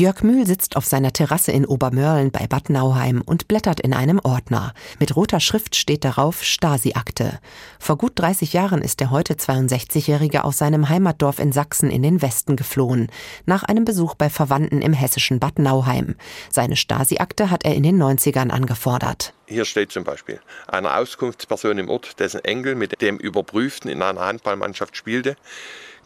Jörg 0.00 0.22
Mühl 0.22 0.46
sitzt 0.46 0.76
auf 0.76 0.86
seiner 0.86 1.12
Terrasse 1.12 1.52
in 1.52 1.66
Obermörlen 1.66 2.30
bei 2.30 2.46
Bad 2.46 2.70
Nauheim 2.70 3.20
und 3.20 3.48
blättert 3.48 3.80
in 3.80 3.92
einem 3.92 4.18
Ordner. 4.18 4.72
Mit 4.98 5.14
roter 5.14 5.40
Schrift 5.40 5.76
steht 5.76 6.06
darauf 6.06 6.42
Stasi-Akte. 6.42 7.38
Vor 7.78 7.98
gut 7.98 8.12
30 8.14 8.54
Jahren 8.54 8.80
ist 8.80 9.00
der 9.00 9.10
heute 9.10 9.34
62-Jährige 9.34 10.44
aus 10.44 10.56
seinem 10.56 10.88
Heimatdorf 10.88 11.38
in 11.38 11.52
Sachsen 11.52 11.90
in 11.90 12.02
den 12.02 12.22
Westen 12.22 12.56
geflohen. 12.56 13.08
Nach 13.44 13.62
einem 13.62 13.84
Besuch 13.84 14.14
bei 14.14 14.30
Verwandten 14.30 14.80
im 14.80 14.94
hessischen 14.94 15.38
Bad 15.38 15.58
Nauheim. 15.58 16.14
Seine 16.48 16.76
Stasi-Akte 16.76 17.50
hat 17.50 17.66
er 17.66 17.74
in 17.74 17.82
den 17.82 18.02
90ern 18.02 18.48
angefordert. 18.48 19.34
Hier 19.44 19.66
steht 19.66 19.92
zum 19.92 20.04
Beispiel 20.04 20.40
eine 20.66 20.94
Auskunftsperson 20.94 21.76
im 21.76 21.90
Ort, 21.90 22.20
dessen 22.20 22.42
Enkel 22.42 22.74
mit 22.74 23.02
dem 23.02 23.18
Überprüften 23.18 23.90
in 23.90 24.00
einer 24.00 24.20
Handballmannschaft 24.22 24.96
spielte, 24.96 25.36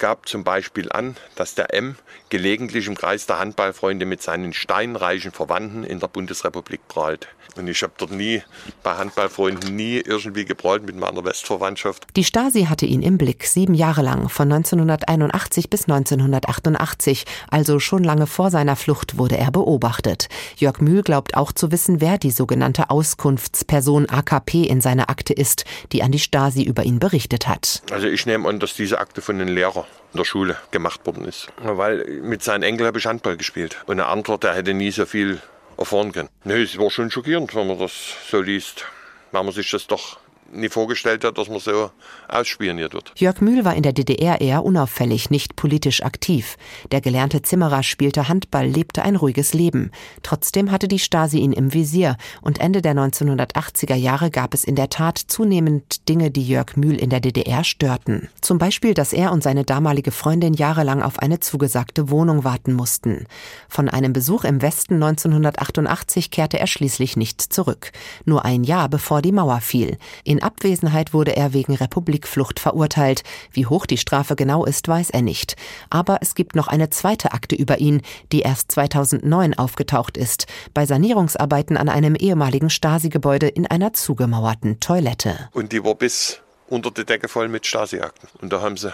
gab 0.00 0.28
zum 0.28 0.42
Beispiel 0.42 0.90
an, 0.90 1.16
dass 1.36 1.54
der 1.54 1.72
M 1.72 1.94
gelegentlich 2.30 2.88
im 2.88 2.96
Kreis 2.96 3.26
der 3.26 3.38
Handballfreunde 3.38 4.06
mit 4.06 4.22
seinen 4.22 4.52
steinreichen 4.52 5.30
Verwandten 5.30 5.84
in 5.84 6.00
der 6.00 6.08
Bundesrepublik 6.08 6.88
prahlt. 6.88 7.28
Und 7.56 7.68
ich 7.68 7.82
habe 7.82 7.92
dort 7.98 8.12
nie 8.12 8.42
bei 8.82 8.96
Handballfreunden 8.96 9.74
nie 9.74 9.96
irgendwie 9.98 10.44
geprahlt 10.44 10.84
mit 10.84 10.96
meiner 10.96 11.24
Westverwandtschaft. 11.24 12.06
Die 12.16 12.24
Stasi 12.24 12.64
hatte 12.64 12.86
ihn 12.86 13.02
im 13.02 13.18
Blick, 13.18 13.44
sieben 13.44 13.74
Jahre 13.74 14.02
lang, 14.02 14.28
von 14.28 14.50
1981 14.50 15.68
bis 15.68 15.82
1988, 15.82 17.24
also 17.50 17.78
schon 17.80 18.04
lange 18.04 18.26
vor 18.26 18.50
seiner 18.50 18.76
Flucht 18.76 19.18
wurde 19.18 19.36
er 19.36 19.50
beobachtet. 19.50 20.28
Jörg 20.56 20.80
Mühl 20.80 21.02
glaubt 21.02 21.36
auch 21.36 21.52
zu 21.52 21.72
wissen, 21.72 22.00
wer 22.00 22.18
die 22.18 22.30
sogenannte 22.30 22.90
Auskunftsperson 22.90 24.08
AKP 24.08 24.62
in 24.62 24.80
seiner 24.80 25.10
Akte 25.10 25.32
ist, 25.32 25.64
die 25.92 26.02
an 26.02 26.12
die 26.12 26.18
Stasi 26.18 26.62
über 26.62 26.84
ihn 26.84 26.98
berichtet 27.00 27.48
hat. 27.48 27.82
Also 27.90 28.06
ich 28.06 28.26
nehme 28.26 28.48
an, 28.48 28.60
dass 28.60 28.74
diese 28.74 28.98
Akte 28.98 29.20
von 29.22 29.38
den 29.38 29.48
Lehrer 29.48 29.86
in 30.12 30.18
der 30.18 30.24
Schule 30.24 30.56
gemacht 30.70 31.06
worden 31.06 31.24
ist. 31.24 31.48
Weil 31.58 32.04
mit 32.22 32.42
seinen 32.42 32.62
Enkeln 32.62 32.86
habe 32.86 32.98
ich 32.98 33.06
Handball 33.06 33.36
gespielt. 33.36 33.76
Und 33.86 34.00
eine 34.00 34.06
andere, 34.06 34.38
der 34.38 34.54
hätte 34.54 34.74
nie 34.74 34.90
so 34.90 35.06
viel 35.06 35.40
erfahren 35.76 36.12
können. 36.12 36.28
Nee, 36.44 36.62
es 36.62 36.78
war 36.78 36.90
schon 36.90 37.10
schockierend, 37.10 37.54
wenn 37.54 37.66
man 37.66 37.78
das 37.78 37.92
so 38.28 38.40
liest. 38.40 38.84
Wenn 39.32 39.44
man 39.44 39.54
sich 39.54 39.70
das 39.70 39.86
doch 39.86 40.18
nie 40.52 40.68
vorgestellt 40.68 41.24
hat, 41.24 41.38
dass 41.38 41.48
man 41.48 41.60
so 41.60 41.90
ausspioniert 42.28 42.94
wird. 42.94 43.12
Jörg 43.16 43.40
Mühl 43.40 43.64
war 43.64 43.74
in 43.74 43.82
der 43.82 43.92
DDR 43.92 44.40
eher 44.40 44.64
unauffällig, 44.64 45.30
nicht 45.30 45.56
politisch 45.56 46.02
aktiv. 46.02 46.56
Der 46.92 47.00
gelernte 47.00 47.42
Zimmerer 47.42 47.82
spielte 47.82 48.28
Handball, 48.28 48.66
lebte 48.66 49.02
ein 49.02 49.16
ruhiges 49.16 49.54
Leben. 49.54 49.90
Trotzdem 50.22 50.70
hatte 50.70 50.88
die 50.88 50.98
Stasi 50.98 51.38
ihn 51.38 51.52
im 51.52 51.72
Visier 51.72 52.16
und 52.42 52.60
Ende 52.60 52.82
der 52.82 52.94
1980er 52.94 53.94
Jahre 53.94 54.30
gab 54.30 54.54
es 54.54 54.64
in 54.64 54.76
der 54.76 54.90
Tat 54.90 55.18
zunehmend 55.18 56.08
Dinge, 56.08 56.30
die 56.30 56.46
Jörg 56.46 56.76
Mühl 56.76 56.96
in 56.96 57.10
der 57.10 57.20
DDR 57.20 57.64
störten. 57.64 58.28
Zum 58.40 58.58
Beispiel, 58.58 58.94
dass 58.94 59.12
er 59.12 59.32
und 59.32 59.42
seine 59.42 59.64
damalige 59.64 60.10
Freundin 60.10 60.54
jahrelang 60.54 61.02
auf 61.02 61.18
eine 61.18 61.40
zugesagte 61.40 62.10
Wohnung 62.10 62.44
warten 62.44 62.72
mussten. 62.72 63.26
Von 63.68 63.88
einem 63.88 64.12
Besuch 64.12 64.44
im 64.44 64.62
Westen 64.62 64.94
1988 64.94 66.30
kehrte 66.30 66.58
er 66.58 66.66
schließlich 66.66 67.16
nicht 67.16 67.40
zurück. 67.40 67.92
Nur 68.24 68.44
ein 68.44 68.64
Jahr 68.64 68.88
bevor 68.88 69.22
die 69.22 69.32
Mauer 69.32 69.60
fiel. 69.60 69.98
In 70.24 70.39
Abwesenheit 70.42 71.12
wurde 71.12 71.36
er 71.36 71.52
wegen 71.52 71.74
Republikflucht 71.74 72.60
verurteilt. 72.60 73.22
Wie 73.52 73.66
hoch 73.66 73.86
die 73.86 73.98
Strafe 73.98 74.36
genau 74.36 74.64
ist, 74.64 74.88
weiß 74.88 75.10
er 75.10 75.22
nicht. 75.22 75.56
Aber 75.90 76.18
es 76.20 76.34
gibt 76.34 76.56
noch 76.56 76.68
eine 76.68 76.90
zweite 76.90 77.32
Akte 77.32 77.54
über 77.54 77.78
ihn, 77.78 78.02
die 78.32 78.40
erst 78.40 78.72
2009 78.72 79.54
aufgetaucht 79.54 80.16
ist, 80.16 80.46
bei 80.74 80.86
Sanierungsarbeiten 80.86 81.76
an 81.76 81.88
einem 81.88 82.14
ehemaligen 82.14 82.70
Stasi-Gebäude 82.70 83.48
in 83.48 83.66
einer 83.66 83.92
zugemauerten 83.92 84.80
Toilette. 84.80 85.48
Und 85.52 85.72
die 85.72 85.84
war 85.84 85.94
bis 85.94 86.40
unter 86.68 86.90
die 86.90 87.04
Decke 87.04 87.28
voll 87.28 87.48
mit 87.48 87.66
Stasi-Akten. 87.66 88.28
Und 88.40 88.52
da 88.52 88.60
haben 88.60 88.76
sie 88.76 88.92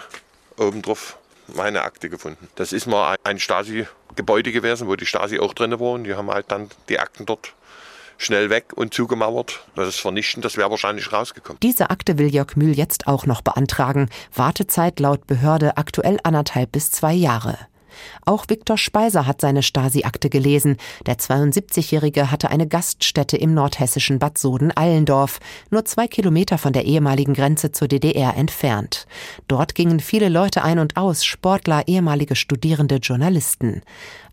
oben 0.59 0.83
drauf 0.83 1.19
meine 1.55 1.83
Akte 1.83 2.09
gefunden. 2.09 2.49
Das 2.57 2.73
ist 2.73 2.87
mal 2.87 3.17
ein 3.23 3.39
Stasi-Gebäude 3.39 4.53
gewesen, 4.53 4.89
wo 4.89 4.97
die 4.97 5.07
Stasi 5.07 5.39
auch 5.39 5.55
drin 5.55 5.79
war. 5.79 5.93
Und 5.93 6.05
die 6.05 6.15
haben 6.15 6.31
halt 6.31 6.51
dann 6.51 6.71
die 6.89 6.99
Akten 6.99 7.27
dort 7.27 7.53
schnell 8.19 8.51
weg 8.51 8.73
und 8.75 8.95
zugemauert. 8.95 9.65
Das 9.75 9.89
ist 9.89 10.01
vernichtend, 10.01 10.45
das 10.45 10.57
wäre 10.57 10.71
wahrscheinlich 10.71 11.13
rausgekommen. 11.13 11.61
Diese 11.61 11.91
Akte 11.91 12.19
will 12.19 12.33
Jörg 12.33 12.57
Mühl 12.57 12.77
jetzt 12.77 13.07
auch 13.07 13.27
noch 13.27 13.43
beantragen. 13.43 14.09
Wartezeit 14.35 15.01
laut 15.01 15.27
Behörde 15.27 15.77
aktuell 15.77 16.19
anderthalb 16.23 16.73
bis 16.73 16.91
zwei 16.91 17.13
Jahre. 17.13 17.59
Auch 18.25 18.47
Viktor 18.49 18.79
Speiser 18.79 19.27
hat 19.27 19.41
seine 19.41 19.63
Stasi-Akte 19.63 20.31
gelesen. 20.31 20.77
Der 21.07 21.17
72-Jährige 21.17 22.31
hatte 22.31 22.51
eine 22.51 22.67
Gaststätte 22.67 23.37
im 23.37 23.55
nordhessischen 23.55 24.19
Bad 24.19 24.39
Soden-Allendorf, 24.39 25.41
nur 25.71 25.85
zwei 25.85 26.07
Kilometer 26.07 26.59
von 26.59 26.73
der 26.73 26.85
ehemaligen 26.85 27.35
Grenze 27.35 27.73
zur 27.73 27.89
DDR 27.89 28.37
entfernt. 28.37 29.07
Dort 29.49 29.75
gingen 29.75 30.01
viele 30.01 30.29
Leute 30.29 30.63
ein 30.63 30.79
und 30.79 30.97
aus, 30.97 31.25
Sportler, 31.25 31.87
ehemalige 31.87 32.37
Studierende, 32.37 32.97
Journalisten. 32.97 33.83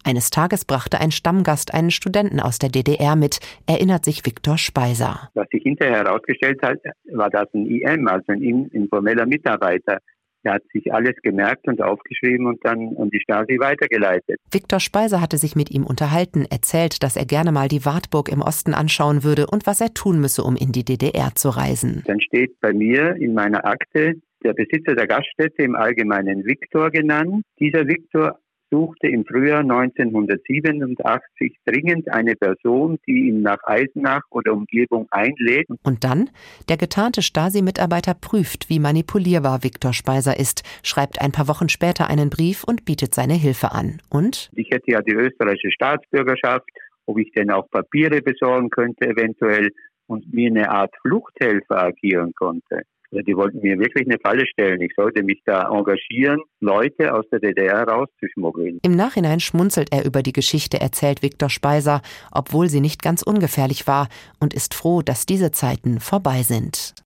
Eines 0.06 0.32
Tages 0.32 0.66
brachte 0.66 1.00
ein 1.00 1.12
Stammgast 1.12 1.74
einen 1.74 1.90
Studenten 1.90 2.42
aus 2.42 2.60
der 2.60 2.70
DDR 2.70 3.16
mit, 3.16 3.40
erinnert 3.68 4.04
sich 4.04 4.26
Viktor 4.26 4.58
Speiser. 4.58 5.30
Was 5.34 5.48
sich 5.50 5.64
hinterher 5.64 6.04
herausgestellt 6.04 6.62
hat, 6.62 6.80
war 7.14 7.30
das 7.30 7.48
ein 7.54 7.66
IM, 7.68 8.08
also 8.08 8.34
ein 8.34 8.42
informeller 8.72 9.26
Mitarbeiter. 9.26 10.00
Er 10.44 10.54
hat 10.56 10.64
sich 10.74 10.94
alles 10.94 11.16
gemerkt 11.22 11.68
und 11.68 11.82
aufgeschrieben 11.82 12.48
und 12.48 12.64
dann 12.66 12.96
an 12.98 13.10
die 13.10 13.20
Stasi 13.22 13.60
weitergeleitet. 13.60 14.40
Viktor 14.52 14.80
Speiser 14.80 15.22
hatte 15.22 15.38
sich 15.38 15.56
mit 15.56 15.72
ihm 15.72 15.86
unterhalten, 15.86 16.46
erzählt, 16.50 17.02
dass 17.02 17.16
er 17.16 17.26
gerne 17.26 17.52
mal 17.52 17.68
die 17.68 17.86
Wartburg 17.86 18.30
im 18.30 18.42
Osten 18.42 18.74
anschauen 18.74 19.24
würde 19.24 19.48
und 19.48 19.66
was 19.66 19.82
er 19.82 19.94
tun 19.94 20.20
müsse, 20.20 20.44
um 20.44 20.56
in 20.56 20.72
die 20.72 20.84
DDR 20.84 21.32
zu 21.36 21.50
reisen. 21.50 22.04
Dann 22.06 22.20
steht 22.20 22.60
bei 22.60 22.74
mir 22.74 23.16
in 23.16 23.34
meiner 23.34 23.66
Akte 23.66 24.16
der 24.44 24.54
Besitzer 24.54 24.96
der 24.96 25.08
Gaststätte 25.08 25.64
im 25.64 25.76
Allgemeinen 25.76 26.46
Viktor 26.46 26.92
genannt. 26.92 27.44
Dieser 27.60 27.88
Viktor 27.88 28.40
suchte 28.74 29.08
im 29.08 29.24
Frühjahr 29.24 29.60
1987 29.60 31.60
dringend 31.64 32.12
eine 32.12 32.36
Person, 32.36 32.98
die 33.06 33.28
ihn 33.28 33.44
nach 33.44 33.60
Eisenach 33.66 34.24
oder 34.32 34.54
Umgebung 34.54 35.08
einlädt. 35.12 35.68
Und 35.84 36.04
dann? 36.04 36.32
Der 36.70 36.78
getarnte 36.78 37.22
Stasi-Mitarbeiter 37.22 38.16
prüft, 38.16 38.70
wie 38.70 38.80
manipulierbar 38.80 39.64
Viktor 39.64 39.94
Speiser 39.94 40.40
ist, 40.40 40.64
schreibt 40.82 41.22
ein 41.22 41.32
paar 41.32 41.48
Wochen 41.48 41.70
später 41.70 42.10
einen 42.10 42.32
Brief 42.32 42.64
und 42.64 42.84
bietet 42.84 43.14
seine 43.14 43.36
Hilfe 43.36 43.74
an. 43.74 44.02
Und? 44.10 44.50
Ich 44.56 44.72
hätte 44.72 44.92
ja 44.92 45.02
die 45.02 45.14
österreichische 45.14 45.72
Staatsbürgerschaft, 45.72 46.68
ob 47.06 47.20
ich 47.20 47.32
denn 47.34 47.52
auch 47.52 47.70
Papiere 47.70 48.22
besorgen 48.22 48.72
könnte 48.72 49.06
eventuell 49.06 49.70
und 50.08 50.26
wie 50.32 50.48
eine 50.48 50.72
Art 50.72 50.94
Fluchthelfer 51.04 51.84
agieren 51.84 52.34
konnte. 52.34 52.82
Die 53.22 53.36
wollten 53.36 53.60
mir 53.62 53.78
wirklich 53.78 54.08
eine 54.08 54.18
Falle 54.20 54.46
stellen. 54.48 54.82
Ich 54.82 54.94
sollte 54.96 55.24
mich 55.24 55.42
da 55.46 55.70
engagieren, 55.72 56.42
Leute 56.60 57.14
aus 57.14 57.26
der 57.32 57.40
DDR 57.40 57.88
rauszuschmuggeln. 57.88 58.80
Im 58.82 58.96
Nachhinein 58.96 59.40
schmunzelt 59.40 59.92
er 59.92 60.06
über 60.06 60.24
die 60.24 60.34
Geschichte, 60.34 60.80
erzählt 60.80 61.22
Viktor 61.22 61.50
Speiser, 61.50 62.02
obwohl 62.32 62.70
sie 62.70 62.82
nicht 62.82 63.04
ganz 63.04 63.22
ungefährlich 63.22 63.88
war 63.88 64.08
und 64.40 64.54
ist 64.54 64.74
froh, 64.74 65.02
dass 65.02 65.26
diese 65.26 65.52
Zeiten 65.52 66.00
vorbei 66.00 66.42
sind. 66.42 66.96